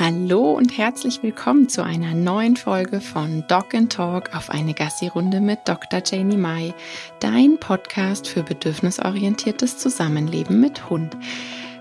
[0.00, 5.40] Hallo und herzlich willkommen zu einer neuen Folge von Dog and Talk auf eine Gassi-Runde
[5.40, 6.00] mit Dr.
[6.06, 6.72] Janie Mai,
[7.18, 11.16] dein Podcast für bedürfnisorientiertes Zusammenleben mit Hund.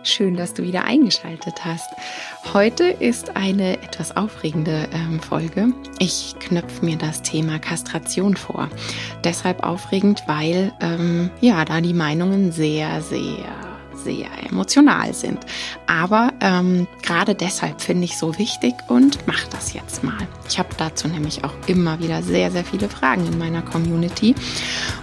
[0.02, 1.88] Schön, dass du wieder eingeschaltet hast.
[2.54, 5.68] Heute ist eine etwas aufregende ähm, Folge.
[6.00, 8.68] Ich knöpfe mir das Thema Kastration vor.
[9.24, 13.67] Deshalb aufregend, weil ähm, ja da die Meinungen sehr, sehr
[14.04, 15.40] sehr emotional sind.
[15.88, 20.28] Aber ähm, gerade deshalb finde ich so wichtig und mache das jetzt mal.
[20.48, 24.36] Ich habe dazu nämlich auch immer wieder sehr, sehr viele Fragen in meiner Community.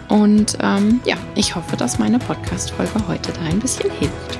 [0.08, 4.38] Und ähm, ja, ich hoffe, dass meine Podcast-Folge heute da ein bisschen hilft.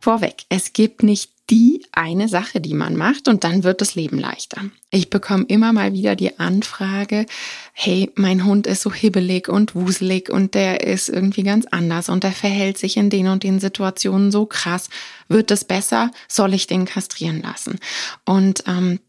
[0.00, 4.18] Vorweg, es gibt nicht die eine Sache, die man macht und dann wird das Leben
[4.18, 4.62] leichter.
[4.90, 7.26] Ich bekomme immer mal wieder die Anfrage,
[7.72, 12.22] hey, mein Hund ist so hibbelig und wuselig und der ist irgendwie ganz anders und
[12.24, 14.90] der verhält sich in den und den Situationen so krass.
[15.28, 16.10] Wird es besser?
[16.28, 17.78] Soll ich den kastrieren lassen?
[18.24, 19.00] Und ähm,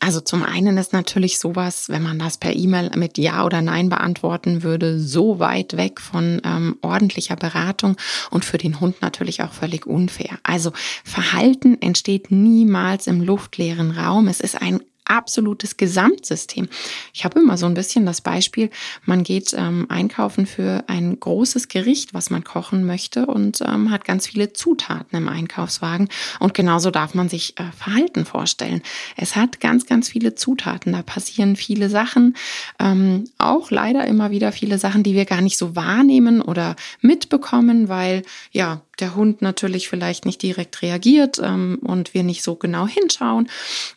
[0.00, 3.88] also zum einen ist natürlich sowas, wenn man das per E-Mail mit Ja oder Nein
[3.88, 7.96] beantworten würde, so weit weg von ähm, ordentlicher Beratung
[8.30, 10.38] und für den Hund natürlich auch völlig unfair.
[10.42, 10.72] Also
[11.04, 14.28] Verhalten entsteht niemals im luftleeren Raum.
[14.28, 16.68] Es ist ein absolutes Gesamtsystem.
[17.12, 18.70] Ich habe immer so ein bisschen das Beispiel,
[19.04, 24.04] man geht ähm, einkaufen für ein großes Gericht, was man kochen möchte und ähm, hat
[24.04, 26.08] ganz viele Zutaten im Einkaufswagen.
[26.38, 28.82] Und genauso darf man sich äh, Verhalten vorstellen.
[29.16, 30.92] Es hat ganz, ganz viele Zutaten.
[30.92, 32.36] Da passieren viele Sachen,
[32.78, 37.88] ähm, auch leider immer wieder viele Sachen, die wir gar nicht so wahrnehmen oder mitbekommen,
[37.88, 38.22] weil
[38.52, 43.48] ja der Hund natürlich vielleicht nicht direkt reagiert ähm, und wir nicht so genau hinschauen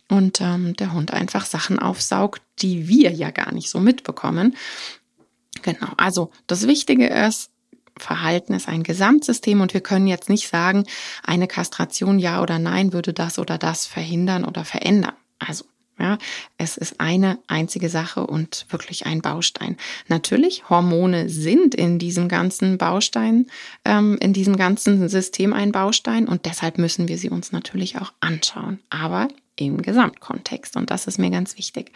[0.09, 4.56] und ähm, der Hund einfach Sachen aufsaugt, die wir ja gar nicht so mitbekommen.
[5.64, 7.50] Genau, also das Wichtige ist,
[7.98, 10.86] Verhalten ist ein Gesamtsystem und wir können jetzt nicht sagen,
[11.24, 15.14] eine Kastration ja oder nein würde das oder das verhindern oder verändern.
[15.40, 15.66] Also
[16.02, 16.18] ja,
[16.58, 19.78] es ist eine einzige Sache und wirklich ein Baustein.
[20.08, 23.46] Natürlich, Hormone sind in diesem ganzen Baustein,
[23.86, 28.14] ähm, in diesem ganzen System ein Baustein und deshalb müssen wir sie uns natürlich auch
[28.20, 28.80] anschauen.
[28.90, 30.75] Aber im Gesamtkontext.
[30.75, 31.91] Und das ist mir ganz wichtig.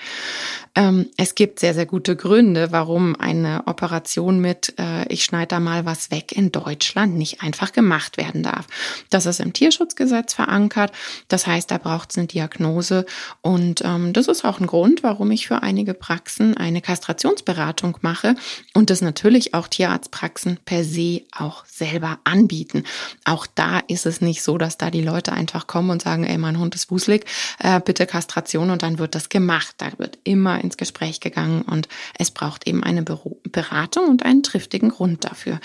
[0.75, 5.59] Ähm, es gibt sehr, sehr gute Gründe, warum eine Operation mit, äh, ich schneide da
[5.59, 8.67] mal was weg in Deutschland nicht einfach gemacht werden darf.
[9.09, 10.91] Das ist im Tierschutzgesetz verankert.
[11.27, 13.05] Das heißt, da braucht es eine Diagnose.
[13.41, 18.35] Und ähm, das ist auch ein Grund, warum ich für einige Praxen eine Kastrationsberatung mache
[18.73, 22.83] und das natürlich auch Tierarztpraxen per se auch selber anbieten.
[23.23, 26.37] Auch da ist es nicht so, dass da die Leute einfach kommen und sagen, ey,
[26.37, 27.25] mein Hund ist wuselig,
[27.59, 29.75] äh, bitte Kastration und dann wird das gemacht.
[29.78, 34.89] Da wird immer ins Gespräch gegangen und es braucht eben eine Beratung und einen triftigen
[34.89, 35.59] Grund dafür.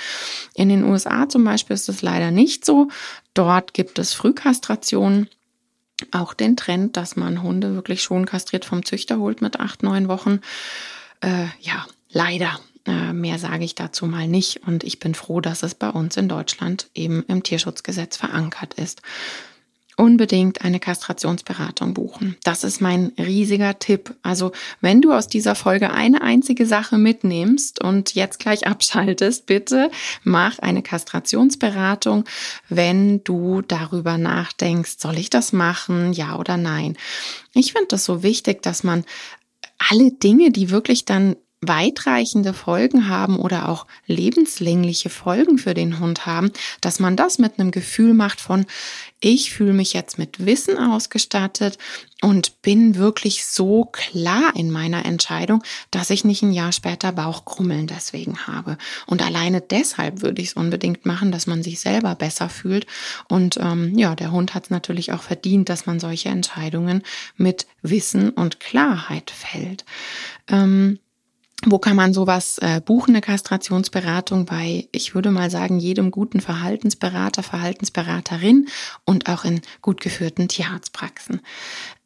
[0.54, 2.88] In den USA zum Beispiel ist es leider nicht so.
[3.34, 5.28] Dort gibt es Frühkastration
[6.12, 10.08] auch den Trend, dass man Hunde wirklich schon kastriert vom Züchter holt mit acht, neun
[10.08, 10.40] Wochen.
[11.20, 12.58] Äh, ja, leider.
[12.86, 14.66] Äh, mehr sage ich dazu mal nicht.
[14.66, 19.02] Und ich bin froh, dass es bei uns in Deutschland eben im Tierschutzgesetz verankert ist
[20.00, 22.38] unbedingt eine Kastrationsberatung buchen.
[22.43, 24.15] Das ist mein riesiger Tipp.
[24.22, 29.91] Also wenn du aus dieser Folge eine einzige Sache mitnimmst und jetzt gleich abschaltest, bitte
[30.25, 32.25] mach eine Kastrationsberatung,
[32.71, 36.97] wenn du darüber nachdenkst, soll ich das machen, ja oder nein.
[37.53, 39.05] Ich finde das so wichtig, dass man
[39.91, 46.25] alle Dinge, die wirklich dann weitreichende Folgen haben oder auch lebenslängliche Folgen für den Hund
[46.25, 48.65] haben, dass man das mit einem Gefühl macht von,
[49.21, 51.76] ich fühle mich jetzt mit Wissen ausgestattet
[52.22, 57.87] und bin wirklich so klar in meiner Entscheidung, dass ich nicht ein Jahr später Bauchkrummeln
[57.87, 58.78] deswegen habe.
[59.06, 62.87] Und alleine deshalb würde ich es unbedingt machen, dass man sich selber besser fühlt.
[63.28, 67.03] Und ähm, ja, der Hund hat es natürlich auch verdient, dass man solche Entscheidungen
[67.37, 69.84] mit Wissen und Klarheit fällt.
[70.49, 70.99] Ähm,
[71.66, 74.46] wo kann man sowas äh, buchen, eine Kastrationsberatung?
[74.46, 78.69] Bei, ich würde mal sagen, jedem guten Verhaltensberater, Verhaltensberaterin
[79.05, 81.40] und auch in gut geführten Tierarztpraxen.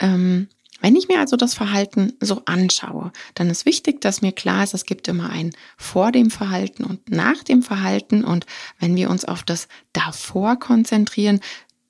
[0.00, 0.48] Ähm,
[0.80, 4.74] wenn ich mir also das Verhalten so anschaue, dann ist wichtig, dass mir klar ist,
[4.74, 8.22] es gibt immer ein vor dem Verhalten und nach dem Verhalten.
[8.22, 8.44] Und
[8.80, 11.40] wenn wir uns auf das davor konzentrieren,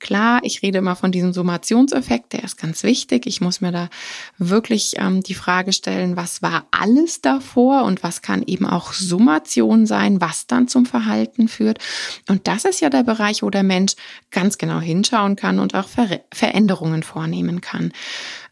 [0.04, 3.26] Klar, ich rede immer von diesem Summationseffekt, der ist ganz wichtig.
[3.26, 3.88] Ich muss mir da
[4.36, 9.86] wirklich ähm, die Frage stellen, was war alles davor und was kann eben auch Summation
[9.86, 11.78] sein, was dann zum Verhalten führt.
[12.28, 13.94] Und das ist ja der Bereich, wo der Mensch
[14.30, 17.90] ganz genau hinschauen kann und auch Ver Veränderungen vornehmen kann.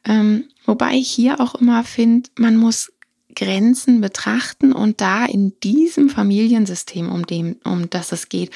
[0.06, 2.90] Ähm, wobei ich hier auch immer finde, man muss
[3.34, 8.50] Grenzen betrachten und da in diesem Familiensystem, um dem, um das es geht,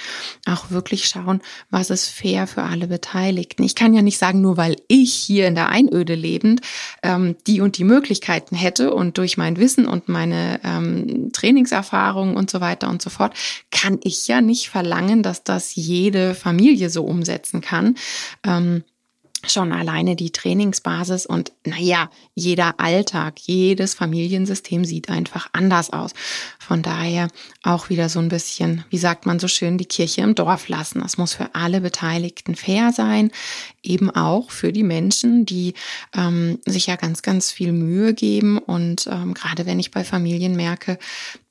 [0.46, 1.40] auch wirklich schauen,
[1.70, 3.62] was ist fair für alle Beteiligten.
[3.62, 6.60] Ich kann ja nicht sagen, nur weil ich hier in der Einöde lebend
[7.02, 12.50] ähm, die und die Möglichkeiten hätte und durch mein Wissen und meine ähm, Trainingserfahrung und
[12.50, 13.34] so weiter und so fort,
[13.70, 17.96] kann ich ja nicht verlangen, dass das jede Familie so umsetzen kann.
[18.44, 18.84] Ähm,
[19.50, 26.12] schon alleine die Trainingsbasis und naja, jeder Alltag, jedes Familiensystem sieht einfach anders aus.
[26.58, 27.28] Von daher
[27.62, 31.00] auch wieder so ein bisschen, wie sagt man so schön, die Kirche im Dorf lassen.
[31.00, 33.30] Das muss für alle Beteiligten fair sein,
[33.82, 35.74] eben auch für die Menschen, die
[36.14, 38.58] ähm, sich ja ganz, ganz viel Mühe geben.
[38.58, 40.98] Und ähm, gerade wenn ich bei Familien merke,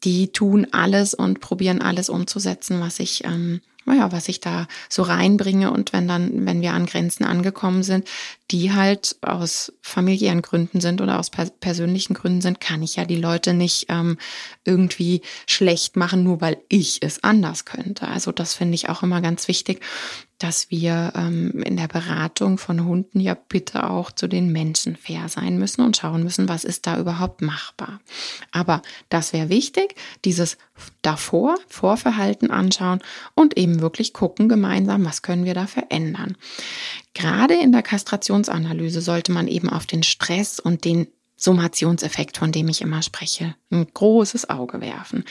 [0.04, 5.04] die tun alles und probieren alles umzusetzen, was ich ähm, naja, was ich da so
[5.04, 8.08] reinbringe und wenn dann, wenn wir an Grenzen angekommen sind,
[8.52, 13.16] die halt aus familiären Gründen sind oder aus persönlichen Gründen sind, kann ich ja die
[13.16, 14.18] Leute nicht ähm,
[14.64, 18.08] irgendwie schlecht machen, nur weil ich es anders könnte.
[18.08, 19.82] Also das finde ich auch immer ganz wichtig,
[20.38, 25.30] dass wir ähm, in der Beratung von Hunden ja bitte auch zu den Menschen fair
[25.30, 28.02] sein müssen und schauen müssen, was ist da überhaupt machbar.
[28.52, 29.96] Aber das wäre wichtig,
[30.26, 30.58] dieses
[31.02, 33.00] davor, Vorverhalten anschauen
[33.34, 36.36] und eben wirklich gucken gemeinsam, was können wir da verändern.
[37.14, 41.08] Gerade in der Kastrationsanalyse sollte man eben auf den Stress und den
[41.38, 45.26] Summationseffekt, von dem ich immer spreche, ein großes Auge werfen,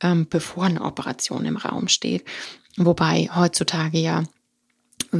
[0.00, 2.24] ähm, bevor eine Operation im Raum steht.
[2.76, 4.24] Wobei heutzutage ja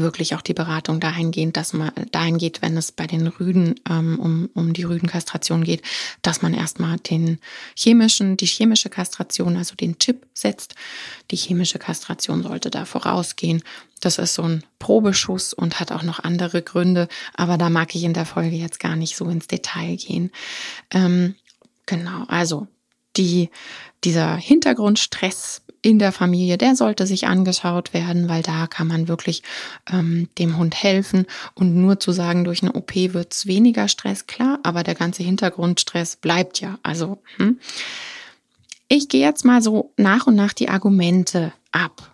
[0.00, 4.50] wirklich auch die Beratung dahingehend, dass man dahin wenn es bei den Rüden ähm, um,
[4.55, 5.82] um die Rüdenkastration geht,
[6.23, 7.38] dass man erstmal den
[7.76, 10.75] chemischen, die chemische Kastration, also den Chip setzt.
[11.31, 13.62] Die chemische Kastration sollte da vorausgehen.
[14.00, 18.05] Das ist so ein Probeschuss und hat auch noch andere Gründe, aber da mag ich
[18.05, 20.31] in der Folge jetzt gar nicht so ins Detail gehen.
[20.90, 21.37] Ähm,
[21.87, 22.69] genau, also
[23.16, 23.50] die,
[24.05, 29.43] dieser Hintergrundstress in der Familie, der sollte sich angeschaut werden, weil da kann man wirklich
[29.93, 31.26] ähm, dem Hund helfen.
[31.55, 36.16] Und nur zu sagen, durch eine OP wird's weniger Stress, klar, aber der ganze Hintergrundstress
[36.16, 36.78] bleibt ja.
[36.82, 37.58] Also, hm.
[38.88, 42.13] ich gehe jetzt mal so nach und nach die Argumente ab.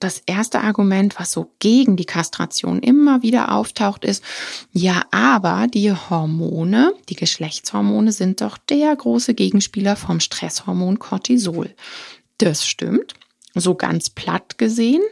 [0.00, 4.24] Das erste Argument, was so gegen die Kastration immer wieder auftaucht, ist,
[4.72, 11.74] ja, aber die Hormone, die Geschlechtshormone sind doch der große Gegenspieler vom Stresshormon Cortisol.
[12.38, 13.14] Das stimmt,
[13.54, 15.02] so ganz platt gesehen.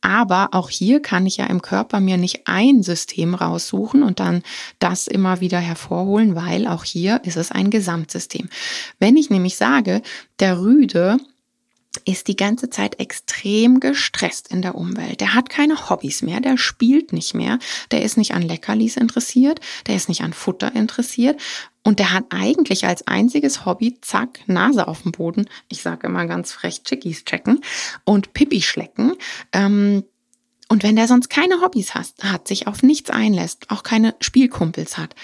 [0.00, 4.42] Aber auch hier kann ich ja im Körper mir nicht ein System raussuchen und dann
[4.78, 8.48] das immer wieder hervorholen, weil auch hier ist es ein Gesamtsystem.
[8.98, 10.00] Wenn ich nämlich sage,
[10.38, 11.18] der Rüde
[12.04, 15.20] ist die ganze Zeit extrem gestresst in der Umwelt.
[15.20, 17.58] Der hat keine Hobbys mehr, der spielt nicht mehr,
[17.90, 21.40] der ist nicht an Leckerlis interessiert, der ist nicht an Futter interessiert
[21.82, 26.26] und der hat eigentlich als einziges Hobby, zack, Nase auf dem Boden, ich sage immer
[26.26, 27.60] ganz frech, Chickies checken
[28.04, 29.14] und Pipi schlecken.
[29.52, 30.04] Ähm,
[30.68, 34.96] und wenn der sonst keine Hobbys hat, hat, sich auf nichts einlässt, auch keine Spielkumpels
[34.96, 35.16] hat,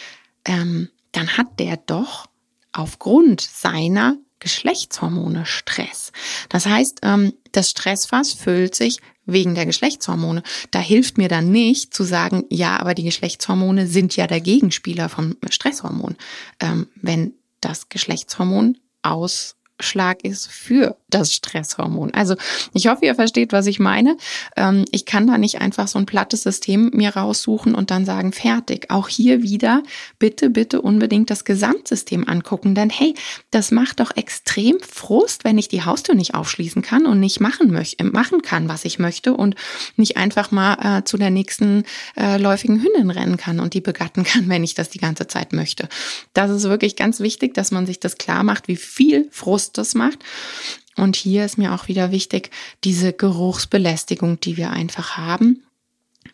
[0.45, 2.27] ähm, dann hat der doch
[2.73, 6.13] aufgrund seiner Geschlechtshormone Stress.
[6.49, 10.43] Das heißt, ähm, das Stressfass füllt sich wegen der Geschlechtshormone.
[10.71, 15.09] Da hilft mir dann nicht zu sagen, ja, aber die Geschlechtshormone sind ja der Gegenspieler
[15.09, 16.17] vom Stresshormon.
[16.61, 22.13] Ähm, wenn das Geschlechtshormon aus Schlag ist für das Stresshormon.
[22.15, 22.35] Also
[22.73, 24.17] ich hoffe, ihr versteht, was ich meine.
[24.57, 28.33] Ähm, ich kann da nicht einfach so ein plattes System mir raussuchen und dann sagen,
[28.33, 28.91] fertig.
[28.91, 29.83] Auch hier wieder
[30.19, 32.75] bitte, bitte unbedingt das Gesamtsystem angucken.
[32.75, 33.15] Denn hey,
[33.51, 37.71] das macht doch extrem Frust, wenn ich die Haustür nicht aufschließen kann und nicht machen
[37.71, 39.55] möchte, machen kann, was ich möchte und
[39.97, 41.85] nicht einfach mal äh, zu der nächsten
[42.17, 45.53] äh, läufigen Hündin rennen kann und die begatten kann, wenn ich das die ganze Zeit
[45.53, 45.89] möchte.
[46.33, 49.95] Das ist wirklich ganz wichtig, dass man sich das klar macht, wie viel Frust das
[49.95, 50.19] macht.
[50.97, 52.51] Und hier ist mir auch wieder wichtig,
[52.85, 55.63] diese Geruchsbelästigung, die wir einfach haben,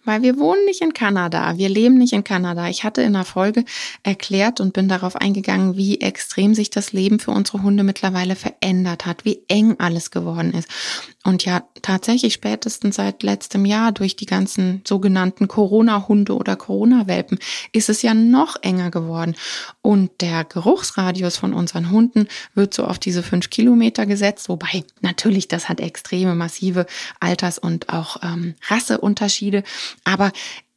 [0.04, 2.68] weil wir wohnen nicht in Kanada, wir leben nicht in Kanada.
[2.68, 3.64] Ich hatte in der Folge
[4.02, 9.06] erklärt und bin darauf eingegangen, wie extrem sich das Leben für unsere Hunde mittlerweile verändert
[9.06, 10.68] hat, wie eng alles geworden ist.
[11.24, 17.38] Und ja, tatsächlich spätestens seit letztem Jahr durch die ganzen sogenannten Corona-Hunde oder Corona-Welpen
[17.72, 19.36] ist es ja noch enger geworden.
[19.82, 25.48] Und der Geruchsradius von unseren Hunden wird so auf diese fünf Kilometer gesetzt, wobei natürlich
[25.48, 26.86] das hat extreme, massive
[27.18, 29.64] Alters- und auch ähm, Rasseunterschiede.
[30.04, 30.30] Aber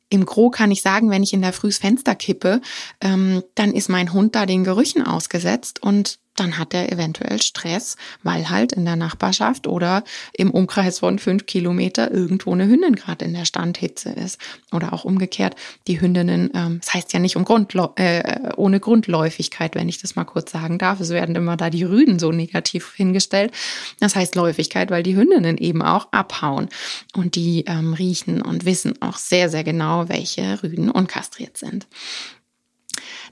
[0.09, 2.61] im Gro kann ich sagen, wenn ich in der Frühs Fenster kippe,
[3.01, 7.95] ähm, dann ist mein Hund da den Gerüchen ausgesetzt und dann hat er eventuell Stress,
[8.23, 13.25] weil halt in der Nachbarschaft oder im Umkreis von fünf Kilometer irgendwo eine Hündin gerade
[13.25, 14.39] in der Standhitze ist.
[14.71, 15.55] Oder auch umgekehrt,
[15.87, 20.15] die Hündinnen, ähm, das heißt ja nicht um Grund, äh, ohne Grundläufigkeit, wenn ich das
[20.15, 20.99] mal kurz sagen darf.
[20.99, 23.51] Es werden immer da die Rüden so negativ hingestellt.
[23.99, 26.69] Das heißt Läufigkeit, weil die Hündinnen eben auch abhauen.
[27.15, 31.87] Und die ähm, riechen und wissen auch sehr, sehr genau, welche Rüden unkastriert sind.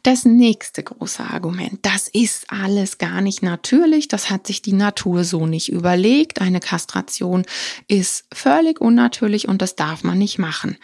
[0.03, 5.23] Das nächste große Argument, das ist alles gar nicht natürlich, das hat sich die Natur
[5.23, 6.41] so nicht überlegt.
[6.41, 7.45] Eine Kastration
[7.87, 10.75] ist völlig unnatürlich und das darf man nicht machen.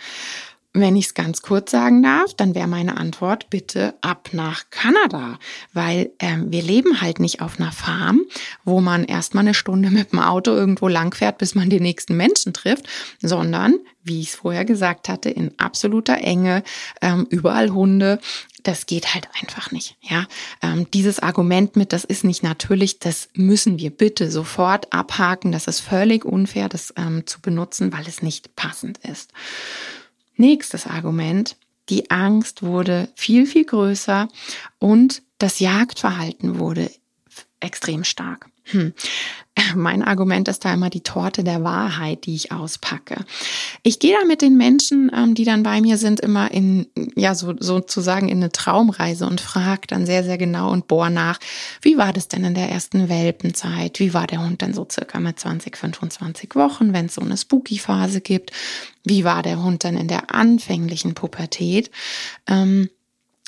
[0.73, 5.39] Wenn ich es ganz kurz sagen darf, dann wäre meine Antwort bitte ab nach Kanada,
[5.73, 8.21] weil ähm, wir leben halt nicht auf einer Farm,
[8.65, 12.53] wo man erstmal eine Stunde mit dem Auto irgendwo langfährt, bis man den nächsten Menschen
[12.53, 12.87] trifft,
[13.19, 16.63] sondern, wie ich es vorher gesagt hatte, in absoluter Enge,
[17.01, 18.19] ähm, überall Hunde.
[18.61, 19.97] Das geht halt einfach nicht.
[20.01, 20.27] Ja,
[20.61, 25.51] ähm, dieses Argument mit, das ist nicht natürlich, das müssen wir bitte sofort abhaken.
[25.51, 29.31] Das ist völlig unfair, das ähm, zu benutzen, weil es nicht passend ist.
[30.39, 31.57] Nächstes Argument.
[31.89, 34.29] Die Angst wurde viel, viel größer
[34.77, 36.89] und das Jagdverhalten wurde
[37.59, 38.48] extrem stark.
[38.71, 38.93] Hm.
[39.75, 43.25] Mein Argument ist da immer die Torte der Wahrheit, die ich auspacke.
[43.83, 47.35] Ich gehe da mit den Menschen, ähm, die dann bei mir sind, immer in, ja,
[47.35, 51.39] so, sozusagen in eine Traumreise und frage dann sehr, sehr genau und bohr nach,
[51.81, 53.99] wie war das denn in der ersten Welpenzeit?
[53.99, 57.37] Wie war der Hund denn so circa mit 20, 25 Wochen, wenn es so eine
[57.37, 58.51] Spooky-Phase gibt?
[59.03, 61.89] Wie war der Hund denn in der anfänglichen Pubertät?
[62.47, 62.89] Ähm,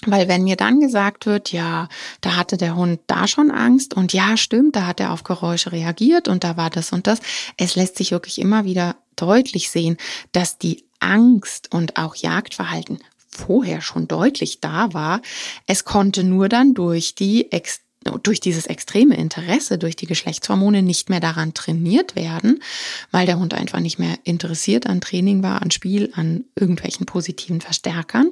[0.05, 1.87] weil wenn mir dann gesagt wird, ja,
[2.21, 5.71] da hatte der Hund da schon Angst und ja, stimmt, da hat er auf Geräusche
[5.71, 7.19] reagiert und da war das und das,
[7.57, 9.97] es lässt sich wirklich immer wieder deutlich sehen,
[10.31, 15.21] dass die Angst und auch Jagdverhalten vorher schon deutlich da war.
[15.67, 17.81] Es konnte nur dann durch die Ex
[18.23, 22.61] durch dieses extreme Interesse durch die Geschlechtshormone nicht mehr daran trainiert werden,
[23.11, 27.61] weil der Hund einfach nicht mehr interessiert an Training war, an Spiel, an irgendwelchen positiven
[27.61, 28.31] Verstärkern.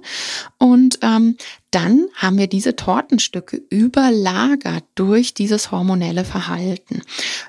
[0.58, 1.38] Und ähm,
[1.72, 7.02] dann haben wir diese Tortenstücke überlagert durch dieses hormonelle Verhalten.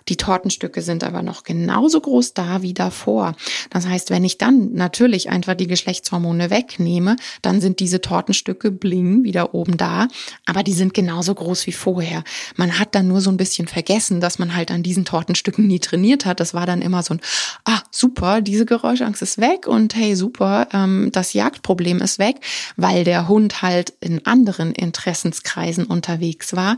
[0.09, 3.35] Die Tortenstücke sind aber noch genauso groß da wie davor.
[3.71, 9.25] Das heißt, wenn ich dann natürlich einfach die Geschlechtshormone wegnehme, dann sind diese Tortenstücke bling
[9.25, 10.09] wieder oben da,
[10.45, 12.23] aber die sind genauso groß wie vorher.
[12.57, 15.79] Man hat dann nur so ein bisschen vergessen, dass man halt an diesen Tortenstücken nie
[15.79, 16.41] trainiert hat.
[16.41, 17.21] Das war dann immer so ein,
[17.65, 22.37] ah, super, diese Geräuschangst ist weg und hey, super, ähm, das Jagdproblem ist weg,
[22.77, 26.77] weil der Hund halt in anderen Interessenskreisen unterwegs war.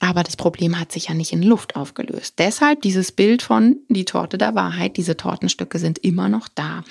[0.00, 2.34] Aber das Problem hat sich ja nicht in Luft aufgelöst.
[2.38, 6.84] Deshalb dieses Bild von die Torte der Wahrheit, diese Tortenstücke sind immer noch da.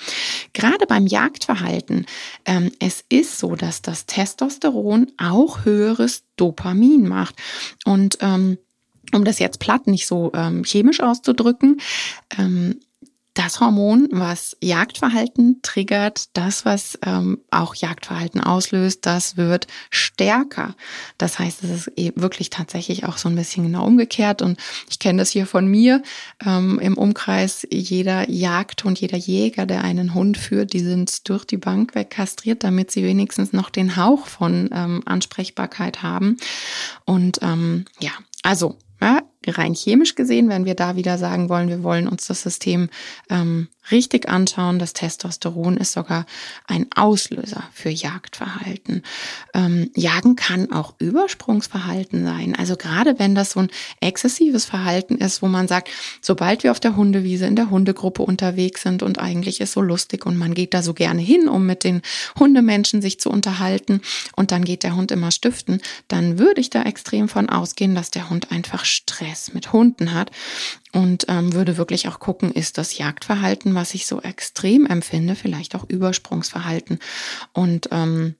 [0.52, 2.06] Gerade beim Jagdverhalten,
[2.44, 7.36] ähm, es ist so, dass das Testosteron auch höheres Dopamin macht.
[7.84, 8.58] Und ähm,
[9.12, 11.80] um das jetzt platt nicht so ähm, chemisch auszudrücken,
[12.36, 12.80] ähm,
[13.34, 20.76] das Hormon, was Jagdverhalten triggert, das, was ähm, auch Jagdverhalten auslöst, das wird stärker.
[21.18, 24.40] Das heißt, es ist eh wirklich tatsächlich auch so ein bisschen genau umgekehrt.
[24.40, 26.02] Und ich kenne das hier von mir
[26.46, 27.66] ähm, im Umkreis.
[27.70, 32.10] Jeder Jagd und jeder Jäger, der einen Hund führt, die sind durch die Bank weg
[32.10, 36.36] kastriert, damit sie wenigstens noch den Hauch von ähm, Ansprechbarkeit haben.
[37.04, 38.12] Und ähm, ja,
[38.44, 42.42] also ja, rein chemisch gesehen, wenn wir da wieder sagen wollen, wir wollen uns das
[42.42, 42.88] System
[43.30, 46.26] ähm, richtig anschauen, das Testosteron ist sogar
[46.66, 49.02] ein Auslöser für Jagdverhalten.
[49.52, 52.54] Ähm, Jagen kann auch Übersprungsverhalten sein.
[52.56, 56.80] Also gerade wenn das so ein exzessives Verhalten ist, wo man sagt, sobald wir auf
[56.80, 60.74] der Hundewiese in der Hundegruppe unterwegs sind und eigentlich ist so lustig und man geht
[60.74, 62.02] da so gerne hin, um mit den
[62.38, 64.00] Hundemenschen sich zu unterhalten
[64.36, 68.10] und dann geht der Hund immer stiften, dann würde ich da extrem von ausgehen, dass
[68.10, 70.30] der Hund einfach Stress mit Hunden hat
[70.94, 75.74] und ähm, würde wirklich auch gucken, ist das Jagdverhalten, was ich so extrem empfinde, vielleicht
[75.74, 77.00] auch Übersprungsverhalten.
[77.52, 78.36] Und ähm,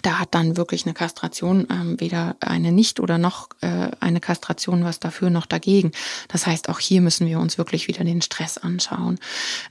[0.00, 4.82] da hat dann wirklich eine Kastration ähm, weder eine nicht oder noch äh, eine Kastration
[4.82, 5.92] was dafür noch dagegen.
[6.28, 9.18] Das heißt, auch hier müssen wir uns wirklich wieder den Stress anschauen.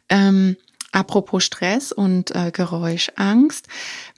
[0.08, 0.56] Ähm,
[0.94, 3.68] Apropos Stress und äh, Geräuschangst.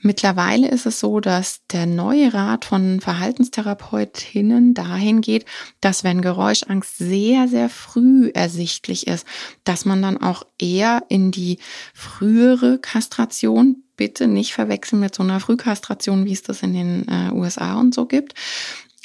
[0.02, 5.46] Mittlerweile ist es so, dass der neue Rat von Verhaltenstherapeutinnen dahin geht,
[5.80, 9.26] dass wenn Geräuschangst sehr, sehr früh ersichtlich ist,
[9.64, 11.58] dass man dann auch eher in die
[11.94, 17.32] frühere Kastration bitte nicht verwechseln mit so einer Frühkastration, wie es das in den äh,
[17.32, 18.34] USA und so gibt,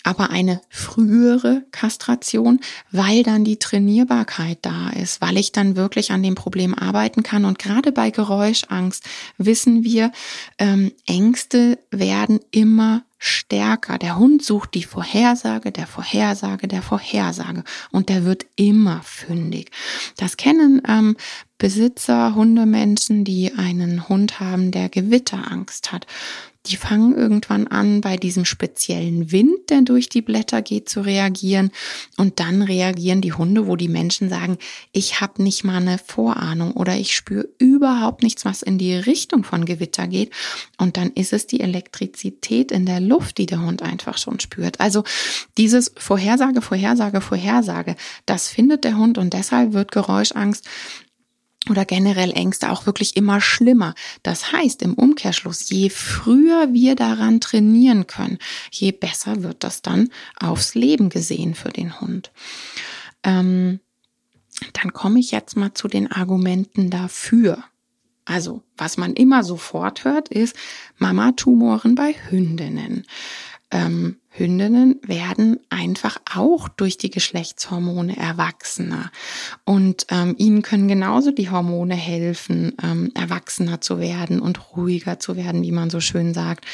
[0.03, 2.59] aber eine frühere Kastration,
[2.91, 7.45] weil dann die Trainierbarkeit da ist, weil ich dann wirklich an dem Problem arbeiten kann.
[7.45, 9.03] Und gerade bei Geräuschangst
[9.37, 10.11] wissen wir,
[10.57, 13.99] ähm, Ängste werden immer stärker.
[13.99, 19.69] Der Hund sucht die Vorhersage, der Vorhersage, der Vorhersage und der wird immer fündig.
[20.17, 21.15] Das kennen ähm,
[21.59, 26.07] Besitzer, Hundemenschen, die einen Hund haben, der Gewitterangst hat.
[26.67, 31.71] Die fangen irgendwann an, bei diesem speziellen Wind, der durch die Blätter geht, zu reagieren.
[32.17, 34.57] Und dann reagieren die Hunde, wo die Menschen sagen,
[34.91, 39.43] ich habe nicht mal eine Vorahnung oder ich spüre überhaupt nichts, was in die Richtung
[39.43, 40.31] von Gewitter geht.
[40.77, 42.99] Und dann ist es die Elektrizität in der
[43.37, 44.79] die der Hund einfach schon spürt.
[44.79, 45.03] Also
[45.57, 50.65] dieses Vorhersage, Vorhersage, Vorhersage, das findet der Hund und deshalb wird Geräuschangst
[51.69, 53.93] oder generell Ängste auch wirklich immer schlimmer.
[54.23, 58.39] Das heißt im Umkehrschluss, je früher wir daran trainieren können,
[58.71, 62.31] je besser wird das dann aufs Leben gesehen für den Hund.
[63.23, 63.79] Ähm,
[64.73, 67.63] dann komme ich jetzt mal zu den Argumenten dafür.
[68.25, 70.55] Also, was man immer sofort hört, ist
[70.97, 73.05] Mama-Tumoren bei Hündinnen
[73.71, 79.11] ähm, Hündinnen werden einfach auch durch die Geschlechtshormone erwachsener.
[79.65, 85.35] Und ähm, ihnen können genauso die Hormone helfen, ähm, erwachsener zu werden und ruhiger zu
[85.35, 86.65] werden, wie man so schön sagt.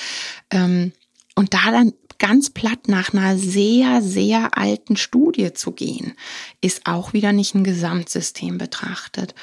[0.52, 0.92] Ähm,
[1.38, 6.14] und da dann ganz platt nach einer sehr, sehr alten Studie zu gehen,
[6.62, 9.36] ist auch wieder nicht ein Gesamtsystem betrachtet.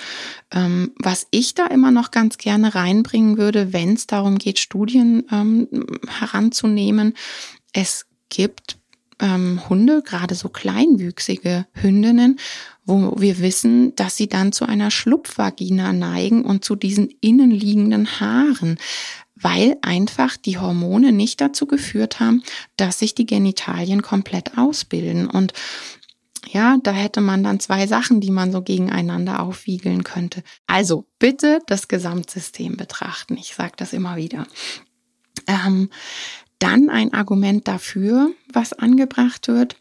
[0.50, 5.24] Ähm, was ich da immer noch ganz gerne reinbringen würde, wenn es darum geht, Studien
[5.30, 5.68] ähm,
[6.08, 7.14] heranzunehmen,
[7.72, 8.78] es gibt
[9.20, 12.40] ähm, Hunde, gerade so kleinwüchsige Hündinnen,
[12.86, 18.78] wo wir wissen, dass sie dann zu einer Schlupfvagina neigen und zu diesen innenliegenden Haaren
[19.44, 22.42] weil einfach die Hormone nicht dazu geführt haben,
[22.76, 25.28] dass sich die Genitalien komplett ausbilden.
[25.28, 25.52] Und
[26.50, 30.42] ja, da hätte man dann zwei Sachen, die man so gegeneinander aufwiegeln könnte.
[30.66, 33.36] Also bitte das Gesamtsystem betrachten.
[33.36, 34.46] Ich sage das immer wieder.
[35.46, 35.90] Ähm,
[36.58, 39.76] dann ein Argument dafür, was angebracht wird,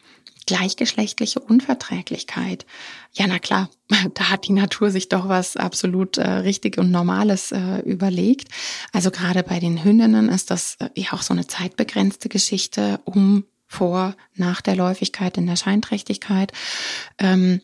[0.46, 2.66] gleichgeschlechtliche Unverträglichkeit.
[3.12, 3.70] Ja, na klar,
[4.14, 8.48] da hat die Natur sich doch was absolut äh, richtig und Normales äh, überlegt.
[8.92, 13.44] Also gerade bei den Hündinnen ist das äh, ja auch so eine zeitbegrenzte Geschichte, um
[13.74, 16.52] vor, nach der Läufigkeit, in der Scheinträchtigkeit.
[17.18, 17.60] Ähm,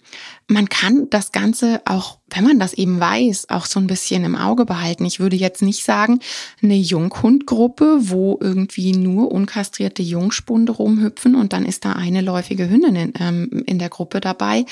[0.46, 4.36] man kann das Ganze auch, wenn man das eben weiß, auch so ein bisschen im
[4.36, 5.04] Auge behalten.
[5.04, 6.20] Ich würde jetzt nicht sagen,
[6.62, 12.96] eine Junghundgruppe, wo irgendwie nur unkastrierte Jungspunde rumhüpfen und dann ist da eine läufige Hündin
[12.96, 14.66] in, ähm, in der Gruppe dabei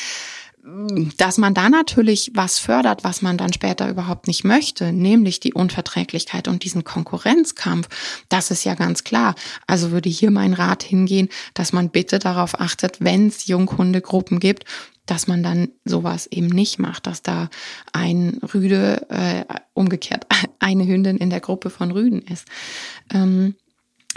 [1.17, 5.55] dass man da natürlich was fördert, was man dann später überhaupt nicht möchte, nämlich die
[5.55, 7.89] Unverträglichkeit und diesen Konkurrenzkampf,
[8.29, 9.35] das ist ja ganz klar.
[9.67, 14.65] Also würde hier mein Rat hingehen, dass man bitte darauf achtet, wenn es Junghundegruppen gibt,
[15.07, 17.49] dass man dann sowas eben nicht macht, dass da
[17.93, 20.27] ein Rüde, äh, umgekehrt,
[20.59, 22.47] eine Hündin in der Gruppe von Rüden ist.
[23.13, 23.55] Ähm,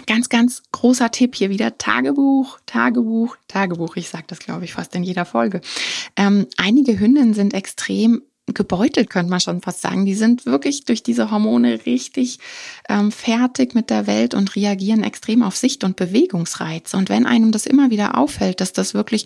[0.08, 3.98] Ganz, ganz großer Tipp hier wieder Tagebuch, Tagebuch, Tagebuch.
[3.98, 5.62] Ich sage das, glaube ich, fast in jeder Folge.
[6.16, 10.06] Ähm, einige Hündinnen sind extrem gebeutelt, könnte man schon fast sagen.
[10.06, 12.40] Die sind wirklich durch diese Hormone richtig
[12.90, 16.98] ähm, fertig mit der Welt und reagieren extrem auf Sicht- und Bewegungsreize.
[16.98, 19.26] Und wenn einem das immer wieder auffällt, dass das wirklich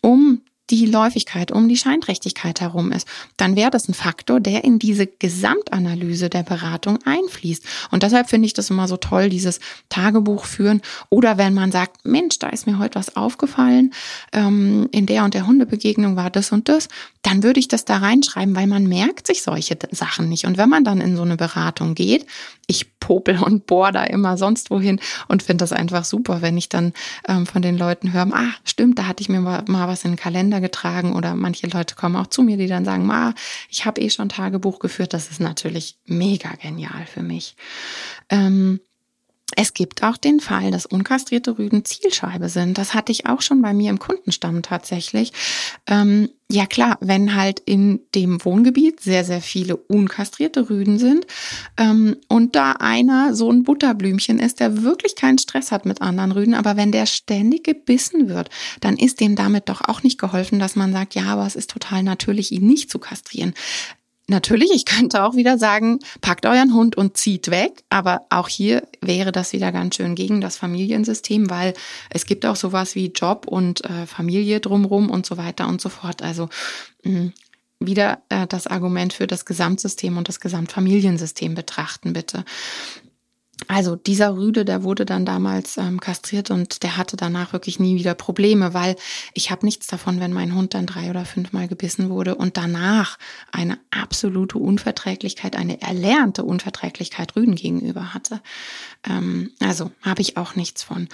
[0.00, 0.40] um
[0.70, 5.06] die Läufigkeit um die Scheinträchtigkeit herum ist, dann wäre das ein Faktor, der in diese
[5.06, 7.64] Gesamtanalyse der Beratung einfließt.
[7.90, 10.82] Und deshalb finde ich das immer so toll, dieses Tagebuch führen.
[11.08, 13.92] Oder wenn man sagt, Mensch, da ist mir heute was aufgefallen,
[14.32, 16.88] ähm, in der und der Hundebegegnung war das und das,
[17.22, 20.46] dann würde ich das da reinschreiben, weil man merkt sich solche Sachen nicht.
[20.46, 22.26] Und wenn man dann in so eine Beratung geht,
[22.66, 26.68] ich popel und bohr da immer sonst wohin und finde das einfach super, wenn ich
[26.68, 26.92] dann
[27.28, 30.12] ähm, von den Leuten höre, ah, stimmt, da hatte ich mir mal, mal was in
[30.12, 33.34] den Kalender getragen oder manche Leute kommen auch zu mir, die dann sagen, ma,
[33.70, 35.14] ich habe eh schon Tagebuch geführt.
[35.14, 37.56] Das ist natürlich mega genial für mich.
[38.28, 38.80] Ähm,
[39.54, 42.78] es gibt auch den Fall, dass unkastrierte Rüden Zielscheibe sind.
[42.78, 45.32] Das hatte ich auch schon bei mir im Kundenstamm tatsächlich.
[45.86, 51.26] Ähm, ja klar, wenn halt in dem Wohngebiet sehr, sehr viele unkastrierte Rüden sind
[51.76, 56.32] ähm, und da einer so ein Butterblümchen ist, der wirklich keinen Stress hat mit anderen
[56.32, 60.58] Rüden, aber wenn der ständig gebissen wird, dann ist dem damit doch auch nicht geholfen,
[60.58, 63.54] dass man sagt, ja, aber es ist total natürlich, ihn nicht zu kastrieren.
[64.28, 68.82] Natürlich, ich könnte auch wieder sagen, packt euren Hund und zieht weg, aber auch hier
[69.00, 71.74] wäre das wieder ganz schön gegen das Familiensystem, weil
[72.10, 75.88] es gibt auch sowas wie Job und äh, Familie drumrum und so weiter und so
[75.88, 76.22] fort.
[76.22, 76.48] Also
[77.04, 77.32] mh, mm,
[77.78, 82.44] wieder äh, das Argument für das Gesamtsystem und das Gesamtfamiliensystem betrachten, bitte.
[83.68, 87.96] Also dieser Rüde, der wurde dann damals ähm, kastriert und der hatte danach wirklich nie
[87.96, 88.96] wieder Probleme, weil
[89.32, 93.18] ich habe nichts davon, wenn mein Hund dann drei oder fünfmal gebissen wurde und danach
[93.52, 98.40] eine absolute Unverträglichkeit, eine erlernte Unverträglichkeit Rüden gegenüber hatte.
[99.08, 101.08] Ähm, also habe ich auch nichts von.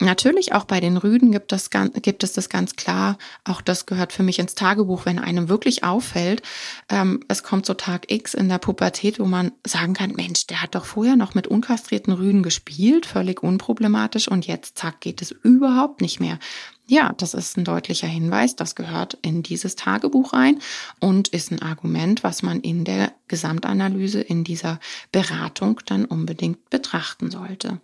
[0.00, 3.16] Natürlich auch bei den Rüden gibt es, gibt es das ganz klar.
[3.44, 6.42] Auch das gehört für mich ins Tagebuch, wenn einem wirklich auffällt,
[6.88, 10.62] ähm, es kommt so Tag X in der Pubertät, wo man sagen kann, Mensch, der
[10.62, 15.30] hat doch vorher noch mit unkastrierten Rüden gespielt, völlig unproblematisch und jetzt zack geht es
[15.30, 16.40] überhaupt nicht mehr.
[16.86, 20.58] Ja, das ist ein deutlicher Hinweis, das gehört in dieses Tagebuch rein
[21.00, 24.80] und ist ein Argument, was man in der Gesamtanalyse, in dieser
[25.10, 27.80] Beratung dann unbedingt betrachten sollte.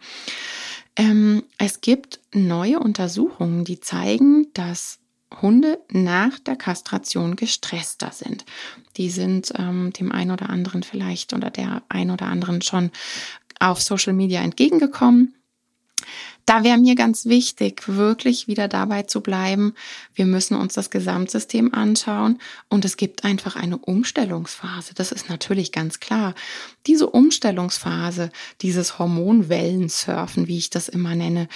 [0.96, 4.98] Ähm, es gibt neue Untersuchungen, die zeigen, dass
[5.40, 8.44] Hunde nach der Kastration gestresster sind.
[8.96, 12.90] Die sind ähm, dem einen oder anderen vielleicht oder der ein oder anderen schon
[13.60, 15.34] auf Social Media entgegengekommen.
[16.50, 19.72] Da wäre mir ganz wichtig, wirklich wieder dabei zu bleiben.
[20.16, 24.92] Wir müssen uns das Gesamtsystem anschauen und es gibt einfach eine Umstellungsphase.
[24.96, 26.34] Das ist natürlich ganz klar.
[26.88, 28.32] Diese Umstellungsphase,
[28.62, 31.46] dieses Hormonwellensurfen, wie ich das immer nenne,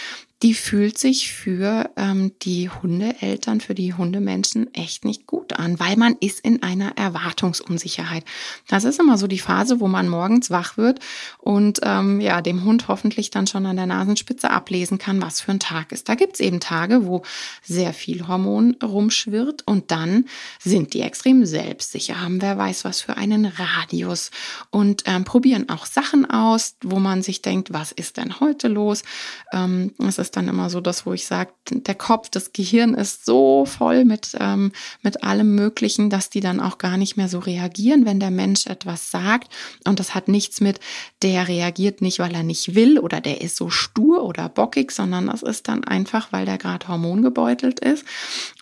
[0.43, 5.97] die fühlt sich für ähm, die Hundeeltern, für die Hundemenschen echt nicht gut an, weil
[5.97, 8.25] man ist in einer Erwartungsunsicherheit.
[8.69, 11.01] Das ist immer so die Phase, wo man morgens wach wird
[11.39, 15.53] und ähm, ja, dem Hund hoffentlich dann schon an der Nasenspitze ablesen kann, was für
[15.53, 16.09] ein Tag ist.
[16.09, 17.23] Da gibt's eben Tage, wo
[17.63, 20.27] sehr viel Hormon rumschwirrt und dann
[20.61, 24.31] sind die extrem selbstsicher, haben wer weiß was für einen Radius
[24.71, 29.05] und ähm, probieren auch Sachen aus, wo man sich denkt, was ist denn heute los?
[29.53, 33.27] Ähm, es ist dann immer so das, wo ich sage, der Kopf, das Gehirn ist
[33.27, 37.39] so voll mit, ähm, mit allem Möglichen, dass die dann auch gar nicht mehr so
[37.39, 39.53] reagieren, wenn der Mensch etwas sagt.
[39.87, 40.81] Und das hat nichts mit,
[41.23, 45.27] der reagiert nicht, weil er nicht will oder der ist so stur oder bockig, sondern
[45.27, 48.05] das ist dann einfach, weil der gerade hormongebeutelt ist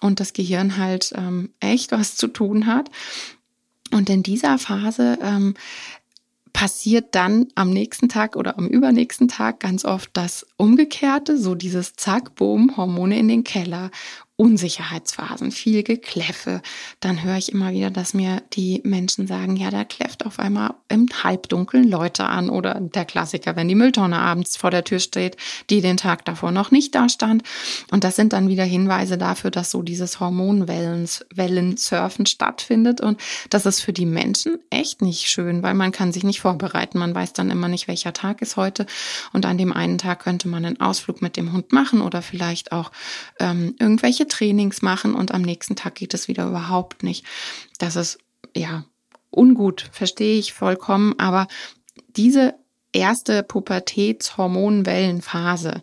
[0.01, 2.90] und das Gehirn halt ähm, echt was zu tun hat.
[3.92, 5.55] Und in dieser Phase ähm,
[6.53, 11.96] passiert dann am nächsten Tag oder am übernächsten Tag ganz oft das Umgekehrte, so dieses
[11.96, 13.90] Zack, Boom, Hormone in den Keller
[14.42, 16.62] Unsicherheitsphasen, viel Gekläffe.
[16.98, 20.75] Dann höre ich immer wieder, dass mir die Menschen sagen, ja, da kläfft auf einmal
[20.88, 25.37] im Halbdunkeln Leute an oder der Klassiker, wenn die Mülltonne abends vor der Tür steht,
[25.70, 27.44] die den Tag davor noch nicht da stand.
[27.92, 33.01] Und das sind dann wieder Hinweise dafür, dass so dieses Hormonwellensurfen stattfindet.
[33.01, 33.20] Und
[33.51, 36.98] das ist für die Menschen echt nicht schön, weil man kann sich nicht vorbereiten.
[36.98, 38.87] Man weiß dann immer nicht, welcher Tag ist heute.
[39.33, 42.72] Und an dem einen Tag könnte man einen Ausflug mit dem Hund machen oder vielleicht
[42.72, 42.90] auch
[43.38, 47.24] ähm, irgendwelche Trainings machen und am nächsten Tag geht es wieder überhaupt nicht.
[47.78, 48.18] Das ist
[48.56, 48.84] ja
[49.30, 51.48] ungut, verstehe ich vollkommen, aber
[52.16, 52.54] diese
[52.92, 55.80] erste Pubertätshormonwellenphase,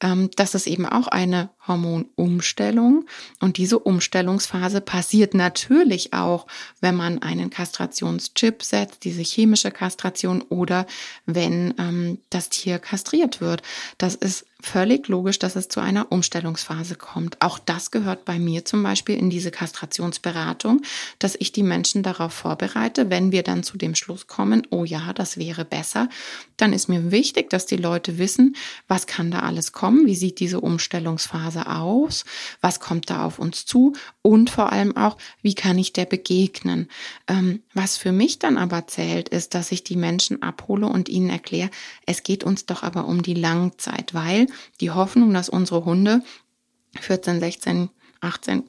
[0.00, 3.06] ähm, das ist eben auch eine Hormonumstellung.
[3.40, 6.46] Und diese Umstellungsphase passiert natürlich auch,
[6.80, 10.86] wenn man einen Kastrationschip setzt, diese chemische Kastration oder
[11.26, 13.62] wenn ähm, das Tier kastriert wird.
[13.98, 17.36] Das ist völlig logisch, dass es zu einer Umstellungsphase kommt.
[17.40, 20.82] Auch das gehört bei mir zum Beispiel in diese Kastrationsberatung,
[21.18, 25.12] dass ich die Menschen darauf vorbereite, wenn wir dann zu dem Schluss kommen, oh ja,
[25.12, 26.08] das wäre besser,
[26.56, 28.56] dann ist mir wichtig, dass die Leute wissen,
[28.88, 32.24] was kann da alles kommen, wie sieht diese Umstellungsphase Phase aus?
[32.60, 33.94] Was kommt da auf uns zu?
[34.22, 36.88] Und vor allem auch, wie kann ich der begegnen?
[37.26, 41.30] Ähm, was für mich dann aber zählt, ist, dass ich die Menschen abhole und ihnen
[41.30, 41.70] erkläre,
[42.06, 44.46] es geht uns doch aber um die Langzeit, weil
[44.80, 46.22] die Hoffnung, dass unsere Hunde
[46.98, 48.64] 14, 16, 18,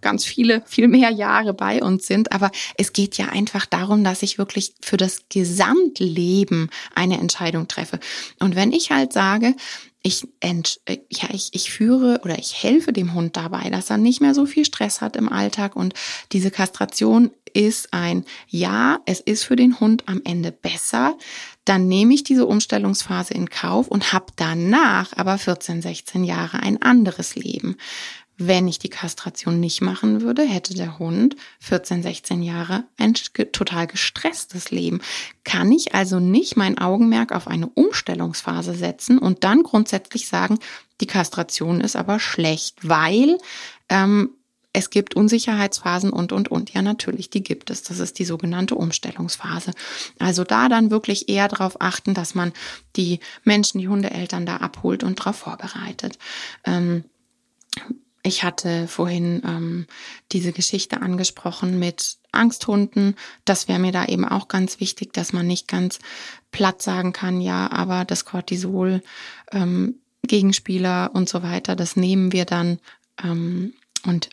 [0.00, 2.32] ganz viele, viel mehr Jahre bei uns sind.
[2.32, 7.98] Aber es geht ja einfach darum, dass ich wirklich für das Gesamtleben eine Entscheidung treffe.
[8.38, 9.54] Und wenn ich halt sage,
[10.02, 14.20] ich, ent, ja, ich, ich führe oder ich helfe dem Hund dabei, dass er nicht
[14.20, 15.92] mehr so viel Stress hat im Alltag und
[16.32, 21.16] diese Kastration ist ein Ja, es ist für den Hund am Ende besser,
[21.64, 26.80] dann nehme ich diese Umstellungsphase in Kauf und habe danach aber 14, 16 Jahre ein
[26.80, 27.76] anderes Leben.
[28.40, 33.88] Wenn ich die Kastration nicht machen würde, hätte der Hund 14, 16 Jahre ein total
[33.88, 35.00] gestresstes Leben.
[35.42, 40.60] Kann ich also nicht mein Augenmerk auf eine Umstellungsphase setzen und dann grundsätzlich sagen,
[41.00, 43.38] die Kastration ist aber schlecht, weil
[43.88, 44.30] ähm,
[44.72, 46.72] es gibt Unsicherheitsphasen und, und, und.
[46.72, 47.82] Ja, natürlich, die gibt es.
[47.82, 49.72] Das ist die sogenannte Umstellungsphase.
[50.20, 52.52] Also da dann wirklich eher darauf achten, dass man
[52.94, 56.18] die Menschen, die Hundeeltern da abholt und darauf vorbereitet.
[56.64, 57.02] Ähm,
[58.22, 59.86] ich hatte vorhin ähm,
[60.32, 63.14] diese Geschichte angesprochen mit Angsthunden.
[63.44, 65.98] Das wäre mir da eben auch ganz wichtig, dass man nicht ganz
[66.50, 69.02] platt sagen kann, ja, aber das Cortisol,
[69.52, 72.80] ähm, Gegenspieler und so weiter, das nehmen wir dann.
[73.22, 73.72] Ähm,
[74.04, 74.30] und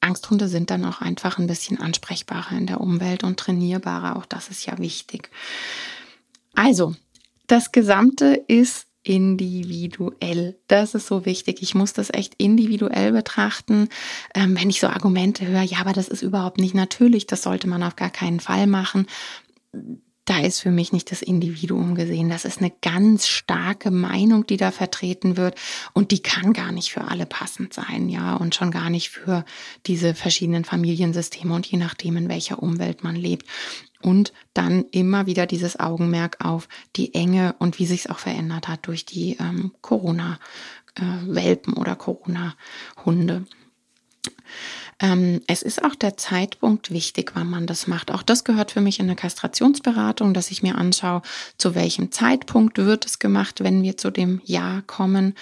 [0.00, 4.16] Angsthunde sind dann auch einfach ein bisschen ansprechbarer in der Umwelt und trainierbarer.
[4.16, 5.30] Auch das ist ja wichtig.
[6.54, 6.94] Also,
[7.48, 10.58] das Gesamte ist individuell.
[10.66, 11.62] Das ist so wichtig.
[11.62, 13.88] Ich muss das echt individuell betrachten.
[14.34, 17.68] Ähm, wenn ich so Argumente höre, ja, aber das ist überhaupt nicht natürlich, das sollte
[17.68, 19.06] man auf gar keinen Fall machen.
[20.26, 22.28] Da ist für mich nicht das Individuum gesehen.
[22.28, 25.58] Das ist eine ganz starke Meinung, die da vertreten wird.
[25.94, 28.34] Und die kann gar nicht für alle passend sein, ja.
[28.34, 29.44] Und schon gar nicht für
[29.86, 33.46] diese verschiedenen Familiensysteme und je nachdem, in welcher Umwelt man lebt
[34.02, 38.68] und dann immer wieder dieses Augenmerk auf die Enge und wie sich es auch verändert
[38.68, 43.46] hat durch die ähm, Corona-Welpen äh, oder Corona-Hunde.
[44.98, 48.10] Ähm, es ist auch der Zeitpunkt wichtig, wann man das macht.
[48.10, 51.20] Auch das gehört für mich in eine Kastrationsberatung, dass ich mir anschaue,
[51.58, 55.34] zu welchem Zeitpunkt wird es gemacht, wenn wir zu dem Ja kommen.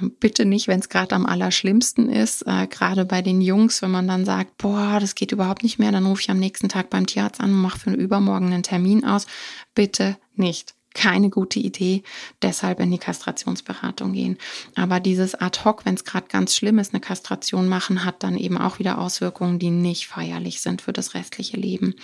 [0.00, 3.90] Ähm, bitte nicht, wenn es gerade am allerschlimmsten ist, äh, gerade bei den Jungs, wenn
[3.90, 6.88] man dann sagt, boah, das geht überhaupt nicht mehr, dann rufe ich am nächsten Tag
[6.88, 9.26] beim Tierarzt an und mache für übermorgen einen Termin aus.
[9.74, 12.02] Bitte nicht keine gute Idee,
[12.42, 14.38] deshalb in die Kastrationsberatung gehen.
[14.74, 18.36] Aber dieses ad hoc, wenn es gerade ganz schlimm ist, eine Kastration machen, hat dann
[18.36, 21.94] eben auch wieder Auswirkungen, die nicht feierlich sind für das restliche Leben.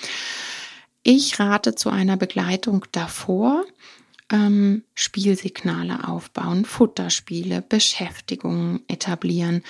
[1.03, 3.65] Ich rate zu einer Begleitung davor,
[4.31, 9.63] ähm, Spielsignale aufbauen, Futterspiele, Beschäftigungen etablieren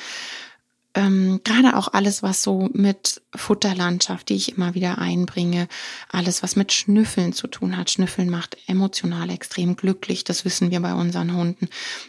[0.94, 5.68] ähm, gerade auch alles, was so mit Futterlandschaft, die ich immer wieder einbringe,
[6.10, 7.90] alles, was mit Schnüffeln zu tun hat.
[7.90, 11.68] Schnüffeln macht emotional extrem glücklich, das wissen wir bei unseren Hunden.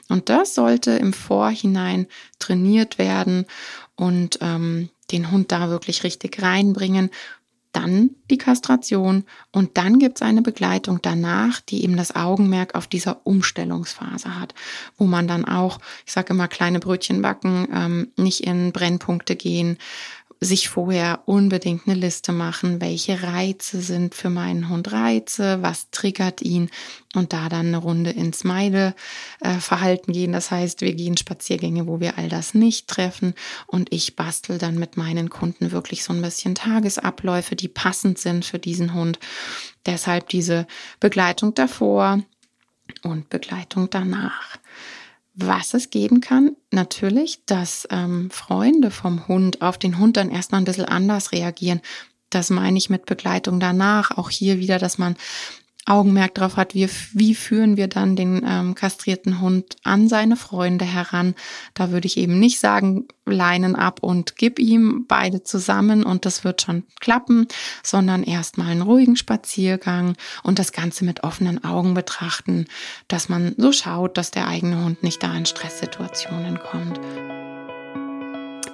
[0.09, 2.07] Und das sollte im Vorhinein
[2.39, 3.45] trainiert werden
[3.95, 7.09] und ähm, den Hund da wirklich richtig reinbringen
[7.73, 12.87] dann die Kastration und dann gibt es eine Begleitung danach, die eben das Augenmerk auf
[12.87, 14.53] dieser Umstellungsphase hat,
[14.97, 19.77] wo man dann auch, ich sage immer, kleine Brötchen backen, ähm, nicht in Brennpunkte gehen,
[20.43, 26.41] sich vorher unbedingt eine Liste machen, welche Reize sind für meinen Hund Reize, was triggert
[26.41, 26.69] ihn
[27.15, 30.33] und da dann eine Runde ins Meideverhalten äh, gehen.
[30.33, 33.33] Das heißt, wir gehen Spaziergänge, wo wir all das nicht treffen
[33.67, 38.45] und ich bastel dann mit meinen Kunden wirklich so ein bisschen Tagesabläufe, die passend sind
[38.45, 39.19] für diesen Hund.
[39.85, 40.67] Deshalb diese
[40.99, 42.23] Begleitung davor
[43.03, 44.57] und Begleitung danach.
[45.35, 50.61] Was es geben kann, natürlich, dass ähm, Freunde vom Hund auf den Hund dann erstmal
[50.61, 51.81] ein bisschen anders reagieren.
[52.29, 54.11] Das meine ich mit Begleitung danach.
[54.11, 55.15] Auch hier wieder, dass man
[55.85, 60.85] Augenmerk darauf hat, wie, wie führen wir dann den ähm, kastrierten Hund an seine Freunde
[60.85, 61.35] heran.
[61.73, 66.43] Da würde ich eben nicht sagen, Leinen ab und gib ihm beide zusammen und das
[66.43, 67.47] wird schon klappen,
[67.81, 72.65] sondern erstmal einen ruhigen Spaziergang und das Ganze mit offenen Augen betrachten,
[73.07, 76.99] dass man so schaut, dass der eigene Hund nicht da in Stresssituationen kommt.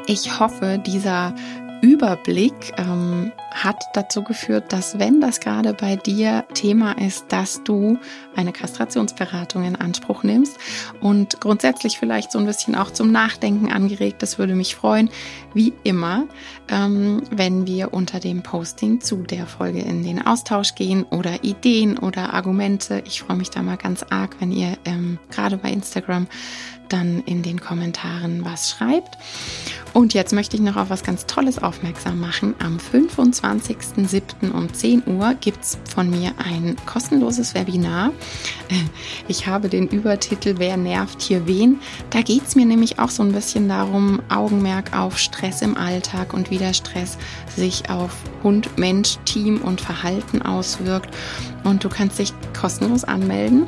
[0.07, 1.35] Ich hoffe, dieser
[1.81, 7.97] Überblick ähm, hat dazu geführt, dass wenn das gerade bei dir Thema ist, dass du
[8.35, 10.57] eine Kastrationsberatung in Anspruch nimmst
[11.01, 15.09] und grundsätzlich vielleicht so ein bisschen auch zum Nachdenken angeregt, das würde mich freuen.
[15.53, 16.27] Wie immer,
[16.69, 21.97] ähm, wenn wir unter dem Posting zu der Folge in den Austausch gehen oder Ideen
[21.97, 23.01] oder Argumente.
[23.05, 26.27] Ich freue mich da mal ganz arg, wenn ihr ähm, gerade bei Instagram
[26.89, 29.17] dann in den Kommentaren was schreibt.
[29.93, 32.55] Und jetzt möchte ich noch auf was ganz Tolles aufmerksam machen.
[32.59, 34.51] Am 25.07.
[34.51, 38.11] um 10 Uhr gibt es von mir ein kostenloses Webinar.
[39.27, 41.79] Ich habe den Übertitel Wer nervt hier wen?
[42.09, 46.33] Da geht es mir nämlich auch so ein bisschen darum, Augenmerk auf Stress im Alltag
[46.33, 47.17] und wie der Stress
[47.55, 48.11] sich auf
[48.43, 51.15] Hund, Mensch, Team und Verhalten auswirkt.
[51.63, 53.67] Und du kannst dich kostenlos anmelden.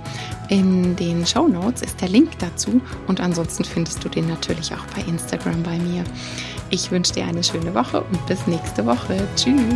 [0.50, 4.86] In den Show Notes ist der Link dazu und ansonsten findest du den natürlich auch
[4.96, 6.04] bei Instagram bei mir.
[6.70, 9.28] Ich wünsche dir eine schöne Woche und bis nächste Woche.
[9.36, 9.76] Tschüss.